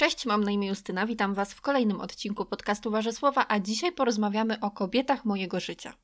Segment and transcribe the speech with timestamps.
[0.00, 3.92] Cześć, mam na imię Justyna, witam Was w kolejnym odcinku podcastu Wasze Słowa, a dzisiaj
[3.92, 5.94] porozmawiamy o kobietach mojego życia.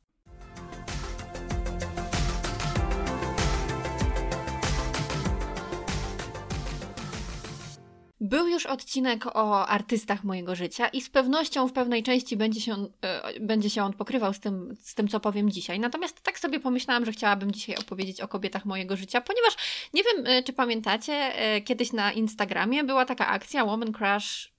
[8.29, 12.75] Był już odcinek o artystach mojego życia i z pewnością w pewnej części będzie się,
[12.75, 15.81] on, e, będzie się on pokrywał z tym, z tym, co powiem dzisiaj.
[15.81, 19.57] Natomiast tak sobie pomyślałam, że chciałabym dzisiaj opowiedzieć o kobietach mojego życia, ponieważ
[19.95, 24.56] nie wiem, e, czy pamiętacie, e, kiedyś na Instagramie była taka akcja Woman Crush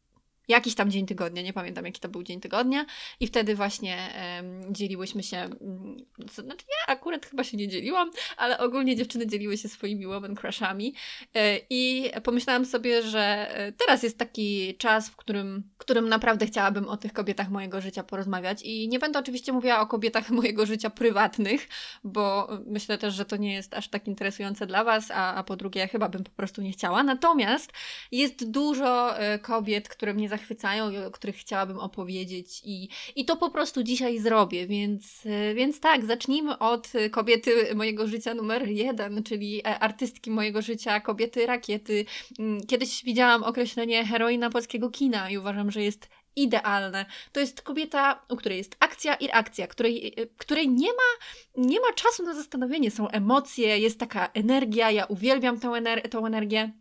[0.47, 2.85] jakiś tam dzień tygodnia, nie pamiętam jaki to był dzień tygodnia.
[3.19, 3.97] I wtedy właśnie
[4.37, 5.97] um, dzieliłyśmy się, um,
[6.33, 10.93] znaczy ja akurat chyba się nie dzieliłam, ale ogólnie dziewczyny dzieliły się swoimi woman crushami.
[11.35, 16.87] E, i pomyślałam sobie, że e, teraz jest taki czas, w którym, którym naprawdę chciałabym
[16.87, 18.61] o tych kobietach mojego życia porozmawiać.
[18.63, 21.67] I nie będę oczywiście mówiła o kobietach mojego życia prywatnych,
[22.03, 25.55] bo myślę też, że to nie jest aż tak interesujące dla Was, a, a po
[25.55, 27.73] drugie ja chyba bym po prostu nie chciała, natomiast
[28.11, 33.37] jest dużo e, kobiet, które mnie zachwycają i o których chciałabym opowiedzieć i, i to
[33.37, 35.23] po prostu dzisiaj zrobię, więc,
[35.55, 41.45] więc tak, zacznijmy od kobiety mojego życia numer jeden, czyli e, artystki mojego życia, kobiety
[41.45, 42.05] rakiety.
[42.39, 47.05] Mm, kiedyś widziałam określenie heroina polskiego kina i uważam, że jest idealne.
[47.31, 51.09] To jest kobieta, u której jest akcja i reakcja, której, e, której nie, ma,
[51.57, 52.91] nie ma czasu na zastanowienie.
[52.91, 56.71] Są emocje, jest taka energia, ja uwielbiam tę, ener energię.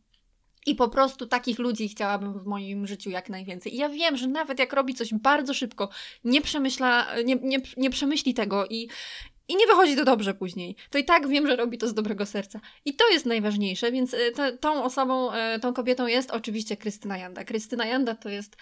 [0.66, 3.74] I po prostu takich ludzi chciałabym w moim życiu jak najwięcej.
[3.74, 5.88] I ja wiem, że nawet jak robi coś bardzo szybko,
[6.24, 8.88] nie przemyśla, nie, nie, nie przemyśli tego i,
[9.48, 12.26] i nie wychodzi to dobrze później, to i tak wiem, że robi to z dobrego
[12.26, 12.60] serca.
[12.84, 17.18] I to jest najważniejsze, więc e, to, tą osobą, e, tą kobietą jest oczywiście Krystyna
[17.18, 17.44] Janda.
[17.44, 18.56] Krystyna Janda to jest,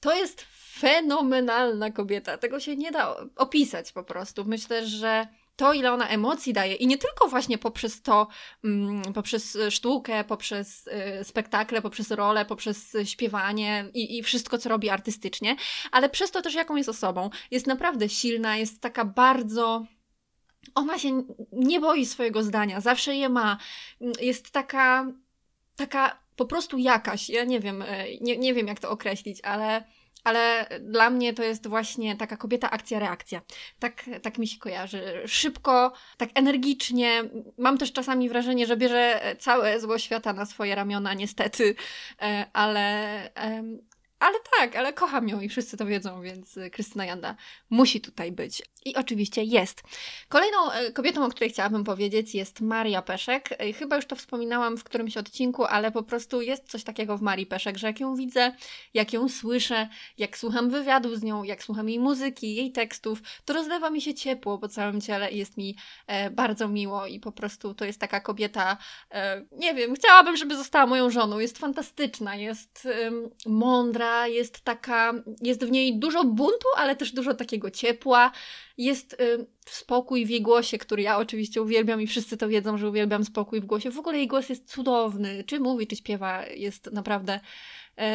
[0.00, 0.46] to jest
[0.78, 2.38] fenomenalna kobieta.
[2.38, 4.44] Tego się nie da opisać po prostu.
[4.44, 5.26] Myślę, że
[5.58, 8.28] to, ile ona emocji daje i nie tylko właśnie poprzez to,
[8.64, 14.90] mm, poprzez sztukę, poprzez y, spektakle, poprzez rolę, poprzez śpiewanie i, i wszystko, co robi
[14.90, 15.56] artystycznie,
[15.92, 17.30] ale przez to też, jaką jest osobą.
[17.50, 19.86] Jest naprawdę silna, jest taka bardzo
[20.74, 23.58] ona się nie boi swojego zdania, zawsze je ma.
[24.20, 25.06] Jest taka,
[25.76, 27.30] taka po prostu jakaś.
[27.30, 29.84] Ja nie wiem, e, nie, nie wiem jak to określić, ale
[30.28, 33.40] ale dla mnie to jest właśnie taka kobieta akcja-reakcja.
[33.78, 35.22] Tak, tak mi się kojarzy.
[35.26, 37.24] Szybko, tak energicznie.
[37.58, 41.74] Mam też czasami wrażenie, że bierze całe zło świata na swoje ramiona, niestety,
[42.22, 42.88] e, ale
[44.20, 47.36] ale tak, ale kocham ją i wszyscy to wiedzą, więc y, Krystyna Janda
[47.70, 48.62] musi tutaj być.
[48.84, 49.82] I oczywiście jest.
[50.28, 53.48] Kolejną e, kobietą, o której chciałabym powiedzieć, jest Maria Peszek.
[53.52, 57.22] E, chyba już to wspominałam w którymś odcinku, ale po prostu jest coś takiego w
[57.22, 58.52] Marii Peszek, że jak ją widzę,
[58.94, 63.52] jak ją słyszę, jak słucham wywiadu z nią, jak słucham jej muzyki, jej tekstów, to
[63.52, 65.76] rozlewa mi się ciepło po całym ciele i jest mi
[66.06, 68.76] e, bardzo miło i po prostu to jest taka kobieta,
[69.10, 71.38] e, nie wiem, chciałabym, żeby została moją żoną.
[71.38, 72.88] Jest fantastyczna, jest
[73.46, 78.32] mądra, jest taka, jest w niej dużo buntu, ale też dużo takiego ciepła.
[78.78, 82.88] Jest y, spokój w jej głosie, który ja oczywiście uwielbiam i wszyscy to wiedzą, że
[82.88, 83.90] uwielbiam spokój w głosie.
[83.90, 85.44] W ogóle jej głos jest cudowny.
[85.44, 87.40] Czy mówi, czy śpiewa, jest naprawdę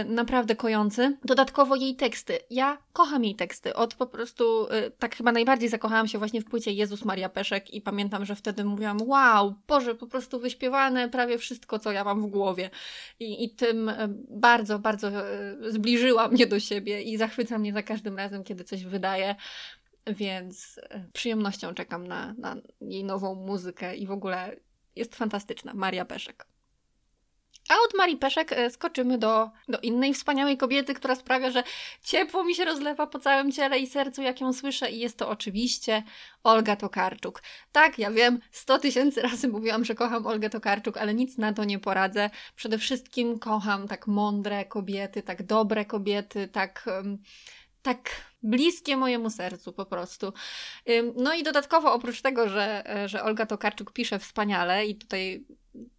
[0.06, 1.18] naprawdę kojący.
[1.24, 2.40] Dodatkowo jej teksty.
[2.50, 3.74] Ja kocham jej teksty.
[3.74, 7.74] Od po prostu, e, tak chyba najbardziej zakochałam się właśnie w płycie Jezus Maria Peszek
[7.74, 12.22] i pamiętam, że wtedy mówiłam, wow, Boże, po prostu wyśpiewane prawie wszystko, co ja mam
[12.22, 12.70] w głowie.
[13.20, 15.12] I, i tym e, bardzo, bardzo
[15.68, 19.36] zbliżyła mnie do siebie i zachwyca mnie za każdym razem, kiedy coś wydaje.
[20.08, 20.80] Więc
[21.14, 24.56] przyjemnością czekam na, na jej nową muzykę i w ogóle
[24.96, 25.74] jest fantastyczna.
[25.74, 26.53] Maria Peszek.
[27.74, 31.64] A od Marii Peszek e, skoczymy do, do innej wspaniałej kobiety, która sprawia, że
[32.04, 35.30] ciepło mi się rozlewa po całym ciele i sercu, jak ją słyszę, i jest to
[35.30, 36.04] oczywiście
[36.44, 37.42] Olga Tokarczuk.
[37.72, 41.64] Tak, ja wiem, 100 tysięcy razy mówiłam, że kocham Olgę Tokarczuk, ale nic na to
[41.64, 42.30] nie poradzę.
[42.56, 46.90] Przede wszystkim kocham tak mądre kobiety, tak dobre kobiety, tak.
[47.82, 48.10] Tak
[48.44, 50.34] bliskie mojemu sercu po prostu.
[51.16, 55.46] No i dodatkowo oprócz tego, że, e, że Olga Tokarczuk pisze wspaniale i tutaj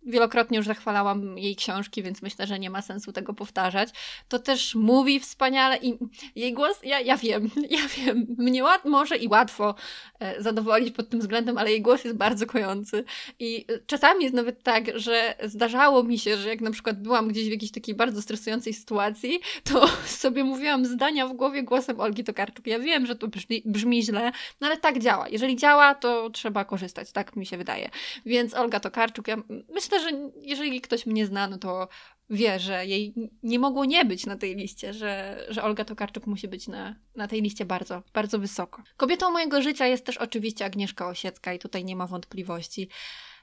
[0.07, 3.89] wielokrotnie już zachwalałam jej książki, więc myślę, że nie ma sensu tego powtarzać.
[4.29, 5.99] To też mówi wspaniale i
[6.37, 9.75] jej głos, ja, ja wiem, ja wiem, mnie łat, może i łatwo
[10.21, 13.05] e, zadowolić pod tym względem, ale jej głos jest bardzo kojący.
[13.39, 17.49] I czasami jest nawet tak, że zdarzało mi się, że jak na przykład byłam gdzieś
[17.49, 19.89] w jakiejś takiej bardzo stresującej sytuacji, to
[20.25, 22.67] sobie mówiłam zdania w głowie głosem Olgi Tokarczuk.
[22.67, 25.29] Ja wiem, że to brzmi, brzmi źle, no ale tak działa.
[25.29, 27.91] Jeżeli działa, to trzeba korzystać, tak mi się wydaje.
[28.27, 29.37] Więc Olga Tokarczuk, ja
[29.69, 31.89] myślę, że jeżeli ktoś mnie zna, no to
[32.31, 36.49] wie, że jej nie mogło nie być na tej liście, że, że Olga Tokarczuk musi
[36.49, 38.83] być na, na tej liście bardzo, bardzo wysoko.
[38.97, 42.89] Kobietą mojego życia jest też oczywiście Agnieszka Osiecka i tutaj nie ma wątpliwości.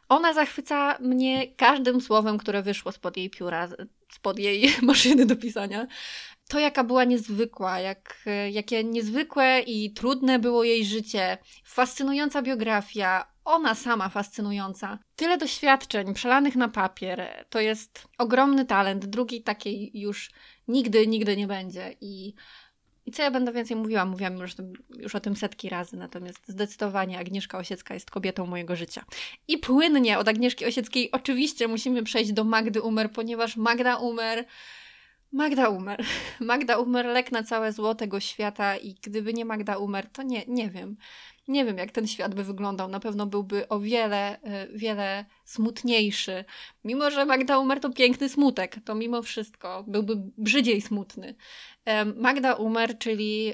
[0.09, 3.69] Ona zachwyca mnie każdym słowem, które wyszło spod jej pióra.
[4.13, 5.87] spod jej maszyny do pisania.
[6.49, 13.75] To, jaka była niezwykła, jak, jakie niezwykłe i trudne było jej życie, fascynująca biografia, ona
[13.75, 14.99] sama fascynująca.
[15.15, 17.45] Tyle doświadczeń przelanych na papier.
[17.49, 19.05] To jest ogromny talent.
[19.05, 20.31] Drugiej takiej już
[20.67, 21.95] nigdy, nigdy nie będzie.
[22.01, 22.33] I,
[23.05, 24.05] i co ja będę więcej mówiła?
[24.05, 24.55] Mówiłam już,
[24.97, 29.05] już o tym setki razy, natomiast zdecydowanie Agnieszka Osiecka jest kobietą mojego życia.
[29.47, 34.45] I płynnie od Agnieszki Osieckiej oczywiście musimy przejść do Magdy Umer, ponieważ Magda Umer.
[35.31, 36.05] Magda Umer.
[36.39, 40.43] Magda Umer lek na całe zło tego świata i gdyby nie Magda Umer, to nie,
[40.47, 40.97] nie wiem
[41.47, 42.87] nie wiem, jak ten świat by wyglądał.
[42.87, 46.45] Na pewno byłby o wiele, e, wiele smutniejszy.
[46.83, 51.35] Mimo, że Magda Umer to piękny smutek, to mimo wszystko byłby brzydziej smutny.
[52.15, 53.53] Magda Umer, czyli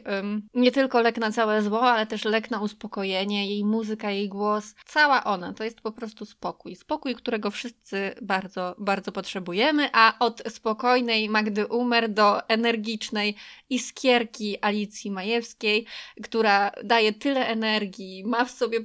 [0.53, 4.75] nie tylko lek na całe zło, ale też lek na uspokojenie, jej muzyka, jej głos,
[4.85, 6.75] cała ona to jest po prostu spokój.
[6.75, 13.35] Spokój, którego wszyscy bardzo, bardzo potrzebujemy, a od spokojnej Magdy Umer do energicznej
[13.69, 15.85] iskierki Alicji Majewskiej,
[16.23, 18.79] która daje tyle energii, ma w sobie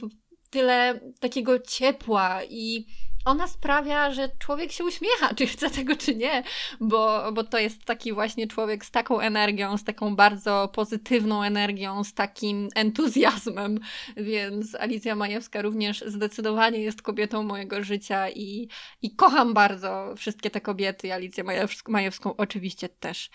[0.51, 2.87] tyle takiego ciepła i
[3.25, 6.43] ona sprawia, że człowiek się uśmiecha, czy chce tego, czy nie,
[6.81, 12.05] bo, bo to jest taki właśnie człowiek z taką energią, z taką bardzo pozytywną energią,
[12.05, 13.79] z takim entuzjazmem,
[14.17, 18.69] więc Alicja Majewska również zdecydowanie jest kobietą mojego życia i,
[19.03, 21.45] i kocham bardzo wszystkie te kobiety, Alicję
[21.89, 23.31] Majewską, oczywiście też.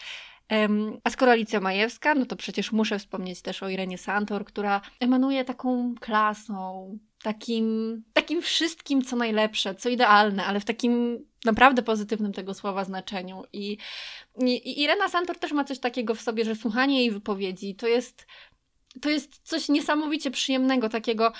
[1.04, 5.45] A skoro Alicja Majewska, no to przecież muszę wspomnieć też o Irenie Santor, która emanuje
[5.45, 12.53] taką klasą, takim, takim wszystkim, co najlepsze, co idealne, ale w takim naprawdę pozytywnym tego
[12.53, 13.44] słowa znaczeniu.
[13.53, 13.77] I,
[14.38, 18.25] i, Irena Santor też ma coś takiego w sobie, że słuchanie jej wypowiedzi to jest,
[19.01, 21.31] to jest coś niesamowicie przyjemnego, takiego.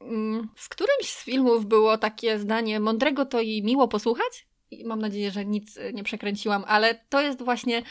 [0.00, 4.46] Mm, w którymś z filmów było takie zdanie: mądrego to i miło posłuchać?
[4.84, 7.82] Mam nadzieję, że nic nie przekręciłam, ale to jest właśnie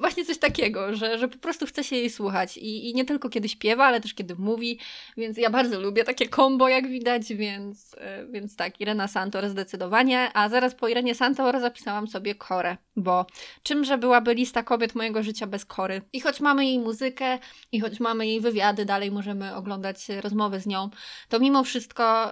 [0.00, 2.56] właśnie coś takiego, że, że po prostu chce się jej słuchać.
[2.56, 4.78] I, i nie tylko kiedy śpiewa, ale też kiedy mówi,
[5.16, 10.30] więc ja bardzo lubię takie kombo, jak widać, więc, e, więc tak, Irena Santor zdecydowanie,
[10.34, 13.26] a zaraz po Irenie Santor zapisałam sobie Korę, bo
[13.62, 16.02] czymże byłaby lista kobiet mojego życia bez Kory?
[16.12, 17.38] I choć mamy jej muzykę,
[17.72, 20.90] i choć mamy jej wywiady, dalej możemy oglądać rozmowy z nią,
[21.28, 22.30] to mimo wszystko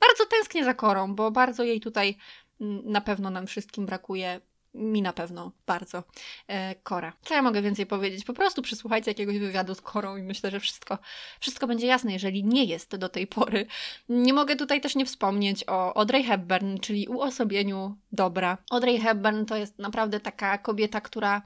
[0.00, 2.16] bardzo tęsknię za Korą, bo bardzo jej tutaj
[2.84, 4.40] na pewno nam wszystkim brakuje
[4.74, 6.04] mi na pewno bardzo
[6.46, 7.12] e, Kora.
[7.24, 8.24] Co ja mogę więcej powiedzieć?
[8.24, 10.98] Po prostu przysłuchajcie jakiegoś wywiadu z Korą i myślę, że wszystko,
[11.40, 13.66] wszystko będzie jasne, jeżeli nie jest do tej pory.
[14.08, 18.58] Nie mogę tutaj też nie wspomnieć o Audrey Hepburn, czyli uosobieniu dobra.
[18.70, 21.42] Audrey Hepburn to jest naprawdę taka kobieta, która,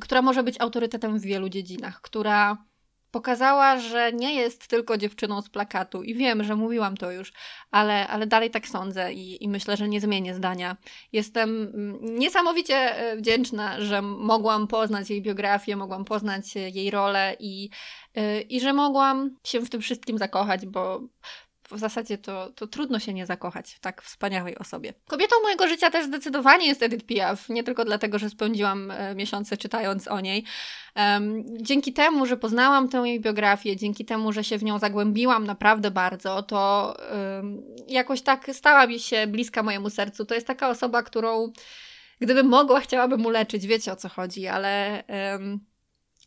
[0.00, 2.67] która może być autorytetem w wielu dziedzinach, która
[3.10, 6.02] pokazała, że nie jest tylko dziewczyną z plakatu.
[6.02, 7.32] I wiem, że mówiłam to już,
[7.70, 10.76] ale, ale dalej tak sądzę i, i myślę, że nie zmienię zdania.
[11.12, 17.70] Jestem mm, niesamowicie e, wdzięczna, że mogłam poznać jej biografię, mogłam poznać jej rolę i,
[18.14, 21.00] e, i że mogłam się w tym wszystkim zakochać, bo
[21.70, 24.94] w zasadzie to, to trudno się nie zakochać w tak wspaniałej osobie.
[25.06, 29.56] Kobietą mojego życia też zdecydowanie jest Edith Piaf, nie tylko dlatego, że spędziłam e, miesiące
[29.56, 30.44] czytając o niej.
[30.96, 35.44] Um, dzięki temu, że poznałam tę jej biografię, dzięki temu, że się w nią zagłębiłam
[35.44, 40.24] naprawdę bardzo, to um, jakoś tak stała mi się bliska mojemu sercu.
[40.24, 41.52] To jest taka osoba, którą
[42.20, 45.04] gdybym mogła, chciałabym uleczyć, wiecie o co chodzi, ale...
[45.32, 45.67] Um,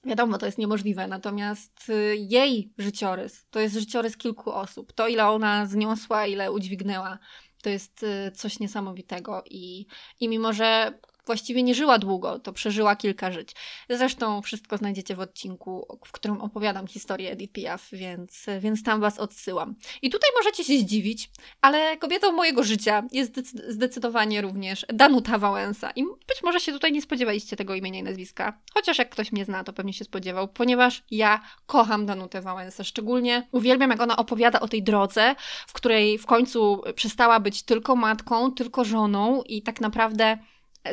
[0.04, 4.94] Wiadomo, to jest niemożliwe, natomiast y, jej życiorys to jest życiorys kilku osób.
[4.94, 7.20] To, ile ona zniosła, ile udźwignęła,
[7.64, 9.44] to jest y, coś niesamowitego.
[9.50, 9.86] I,
[10.20, 11.00] i mimo, że
[11.32, 13.52] właściwie nie żyła długo, to przeżyła kilka żyć.
[13.90, 19.20] Zresztą wszystko znajdziecie w odcinku, w którym opowiadam historię Edith Piaf, więc, więc tam Was
[19.20, 19.76] odsyłam.
[20.02, 21.30] I tutaj możecie się zdziwić,
[21.62, 23.40] ale kobietą mojego życia jest
[23.72, 25.92] zdecydowanie również Danuta Wałęsa.
[25.96, 29.46] I być może się tutaj nie spodziewaliście tego imienia i nazwiska, chociaż jak ktoś mnie
[29.46, 32.84] zna, to pewnie się spodziewał, ponieważ ja kocham Danutę Wałęsę.
[32.84, 35.36] Szczególnie uwielbiam, jak ona opowiada o tej drodze,
[35.68, 40.38] w której w końcu przestała być tylko matką, tylko żoną i tak naprawdę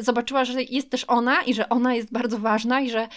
[0.00, 3.08] zobaczyła, że jest też ona i że ona jest bardzo ważna i że,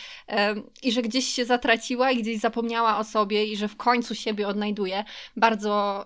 [0.84, 4.48] i że gdzieś się zatraciła i gdzieś zapomniała o sobie i że w końcu siebie
[4.48, 5.04] odnajduje.
[5.38, 6.06] Bardzo,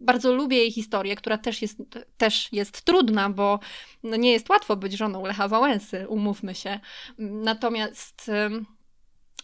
[0.00, 1.78] bardzo lubię jej historię, która też jest,
[2.16, 3.60] też jest trudna, bo
[4.02, 6.80] no nie jest łatwo być żoną Lecha Wałęsy, umówmy się.
[7.18, 8.30] Natomiast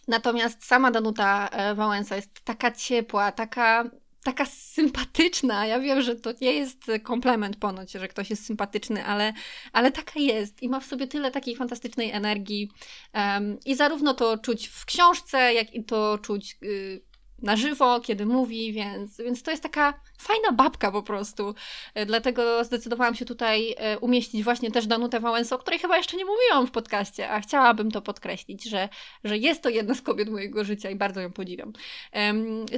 [0.07, 3.83] Natomiast sama Danuta e, Wałęsa jest taka ciepła, taka
[4.23, 5.65] taka sympatyczna.
[5.65, 9.33] Ja wiem, że to nie jest komplement ponoć, że ktoś jest sympatyczny, ale,
[9.73, 12.71] ale taka jest i ma w sobie tyle takiej fantastycznej energii.
[13.13, 16.57] Um, I zarówno to czuć w książce, jak i to czuć.
[16.61, 17.12] Yy,
[17.43, 21.55] na żywo, kiedy mówi, więc, więc to jest taka fajna babka po prostu.
[21.95, 26.17] E, dlatego zdecydowałam się tutaj e, umieścić właśnie też Danutę Wałęsę, o której chyba jeszcze
[26.17, 28.89] nie mówiłam w podcaście, a chciałabym to podkreślić, że,
[29.23, 31.73] że jest to jedna z kobiet mojego życia i bardzo ją podziwiam.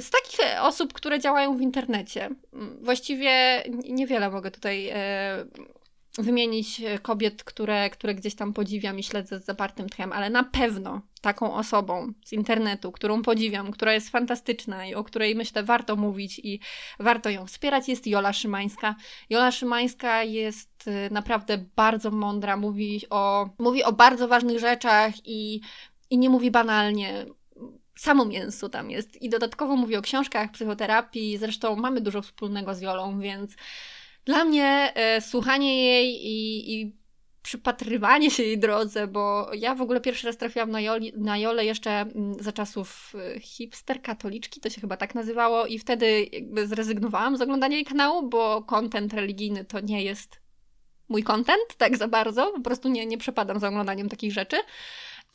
[0.00, 2.30] Z takich osób, które działają w internecie,
[2.82, 4.92] właściwie niewiele mogę tutaj
[6.18, 10.44] wymienić e, kobiet, które, które gdzieś tam podziwiam i śledzę z zapartym tchem, ale na
[10.44, 15.96] pewno taką osobą z internetu, którą podziwiam, która jest fantastyczna i o której myślę warto
[15.96, 16.60] mówić i
[16.98, 18.94] warto ją wspierać, jest Jola Szymańska.
[19.30, 25.60] Jola Szymańska jest e, naprawdę bardzo mądra, mówi o, mówi o bardzo ważnych rzeczach i,
[26.10, 27.26] i nie mówi banalnie
[27.96, 29.22] samo mięso tam jest.
[29.22, 31.38] I dodatkowo mówi o książkach, psychoterapii.
[31.38, 33.56] Zresztą mamy dużo wspólnego z Jolą, więc
[34.26, 36.96] dla mnie e, słuchanie jej i, i
[37.42, 41.64] przypatrywanie się jej drodze, bo ja w ogóle pierwszy raz trafiłam na, Joli, na Jolę
[41.64, 46.66] jeszcze mm, za czasów e, hipster katoliczki, to się chyba tak nazywało i wtedy jakby
[46.66, 50.40] zrezygnowałam z oglądania jej kanału, bo content religijny to nie jest
[51.08, 54.56] mój content tak za bardzo, po prostu nie, nie przepadam za oglądaniem takich rzeczy.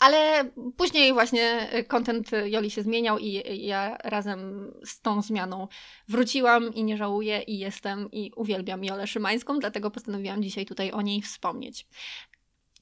[0.02, 5.68] Ale później właśnie kontent Joli się zmieniał i ja razem z tą zmianą
[6.08, 11.02] wróciłam i nie żałuję i jestem i uwielbiam Jolę Szymańską, dlatego postanowiłam dzisiaj tutaj o
[11.02, 11.88] niej wspomnieć.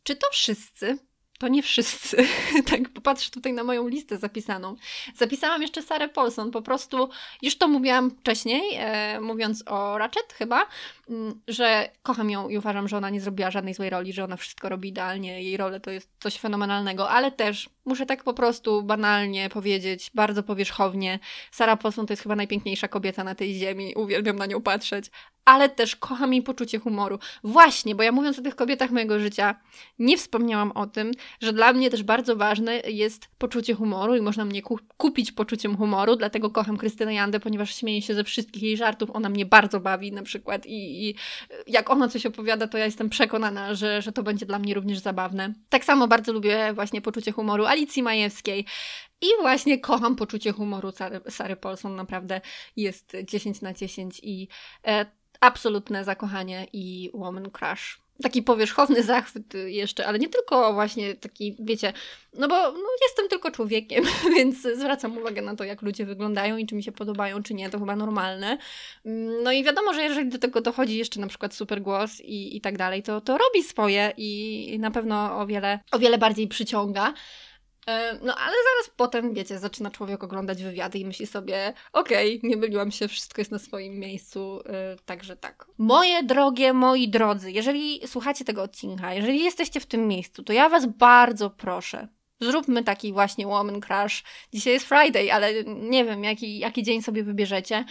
[0.04, 0.98] Czy to wszyscy
[1.40, 2.28] to nie wszyscy.
[2.72, 4.76] tak, popatrz tutaj na moją listę zapisaną.
[5.16, 7.10] Zapisałam jeszcze Sarę Paulson, po prostu,
[7.42, 10.68] już to mówiłam wcześniej, e, mówiąc o Ratchet chyba,
[11.48, 14.70] że kocham ją i uważam, że ona nie zrobiła żadnej złej roli, że ona wszystko
[14.70, 19.50] robi idealnie, jej role to jest coś fenomenalnego, ale też muszę tak po prostu banalnie
[19.50, 21.20] powiedzieć, bardzo powierzchownie,
[21.52, 25.12] Sara Paulson to jest chyba najpiękniejsza kobieta na tej ziemi, uwielbiam na nią patrzeć,
[25.46, 27.20] ale też kocham jej poczucie humoru.
[27.44, 29.56] Właśnie, bo ja mówiąc o tych kobietach mojego życia,
[30.00, 31.12] nie wspomniałam o tym,
[31.42, 35.78] że dla mnie też bardzo ważne jest poczucie humoru i można mnie ku kupić poczuciem
[35.78, 39.80] humoru, dlatego kocham Krystynę Jandę, ponieważ śmieję się ze wszystkich jej żartów, ona mnie bardzo
[39.80, 41.16] bawi na przykład i, i
[41.68, 45.00] jak ona coś opowiada, to ja jestem przekonana, że, że to będzie dla mnie również
[45.00, 45.54] zabawne.
[45.70, 48.66] Tak samo bardzo lubię właśnie poczucie humoru Alicji Majewskiej,
[49.22, 52.42] i właśnie kocham poczucie humoru Sary, Sary Paulson, naprawdę
[52.76, 54.48] jest 10 na 10 i
[54.88, 55.06] e,
[55.40, 58.09] absolutne zakochanie i woman crush.
[58.24, 61.94] Taki powierzchowny zachwyt jeszcze, ale nie tylko właśnie taki, wiecie,
[62.34, 64.04] no bo no, jestem tylko człowiekiem,
[64.36, 67.70] więc zwracam uwagę na to, jak ludzie wyglądają i czy mi się podobają, czy nie,
[67.70, 68.58] to chyba normalne.
[69.06, 72.58] Mm, no i wiadomo, że jeżeli do tego dochodzi jeszcze na przykład super głos i,
[72.58, 76.48] i tak dalej, to, to robi swoje i na pewno o wiele, o wiele bardziej
[76.48, 77.14] przyciąga.
[77.90, 82.50] E, no ale zaraz potem, wiecie, zaczyna człowiek oglądać wywiady i myśli sobie, okej, okay,
[82.50, 84.72] nie myliłam się, wszystko jest na swoim miejscu, yy,
[85.06, 85.66] także tak.
[85.78, 90.70] Moje drogie, moi drodzy, jeżeli słuchacie tego odcinka, jeżeli jesteście w tym miejscu, to ja
[90.70, 92.08] Was bardzo proszę,
[92.42, 94.24] zróbmy taki właśnie Woman Crush.
[94.54, 97.86] Dzisiaj jest Friday, ale nie wiem, jaki, jaki dzień sobie wybierzecie.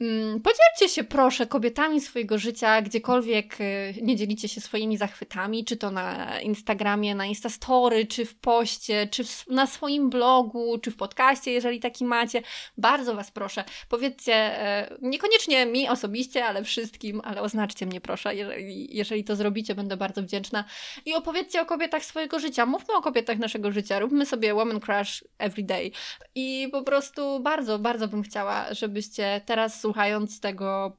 [0.00, 5.76] Mm, podzielcie się proszę kobietami swojego życia, gdziekolwiek y, nie dzielicie się swoimi zachwytami, czy
[5.76, 10.96] to na Instagramie, na Instastory, czy w poście, czy w, na swoim blogu, czy w
[10.96, 12.42] podcaście, jeżeli taki macie.
[12.78, 18.96] Bardzo Was proszę, powiedzcie, e, niekoniecznie mi osobiście, ale wszystkim, ale oznaczcie mnie proszę, jeżeli,
[18.96, 20.64] jeżeli to zrobicie, będę bardzo wdzięczna.
[21.06, 25.24] I opowiedzcie o kobietach swojego życia, mówmy o kobietach naszego życia, róbmy sobie woman crush
[25.38, 25.90] every day.
[26.34, 30.96] I po prostu bardzo, bardzo bym chciała, żebyście teraz słuchając tego,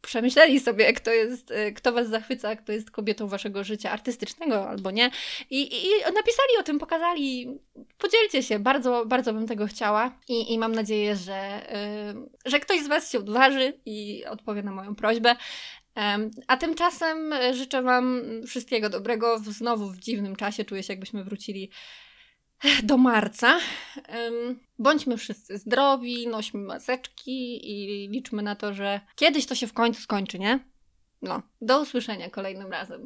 [0.00, 4.90] przemyśleli sobie, kto jest, y, kto was zachwyca, kto jest kobietą waszego życia artystycznego albo
[4.90, 5.10] nie.
[5.50, 7.58] I, i, i napisali o tym, pokazali.
[7.98, 11.66] Podzielcie się, bardzo, bardzo bym tego chciała i, i mam nadzieję, że,
[12.44, 15.36] yy, że ktoś z was się odważy i odpowie na moją prośbę.
[16.46, 19.38] A tymczasem życzę Wam wszystkiego dobrego.
[19.38, 21.70] Znowu w dziwnym czasie czuję się, jakbyśmy wrócili
[22.82, 23.58] do marca.
[24.78, 30.00] Bądźmy wszyscy zdrowi, nośmy maseczki i liczmy na to, że kiedyś to się w końcu
[30.00, 30.60] skończy, nie?
[31.22, 33.02] No, do usłyszenia kolejnym razem.